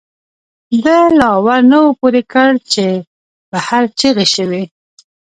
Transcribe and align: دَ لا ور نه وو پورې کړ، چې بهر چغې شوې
دَ 0.83 0.85
لا 1.19 1.29
ور 1.45 1.61
نه 1.71 1.77
وو 1.83 1.97
پورې 1.99 2.21
کړ، 2.33 2.47
چې 2.73 2.85
بهر 3.51 3.83
چغې 3.99 4.27
شوې 4.33 4.61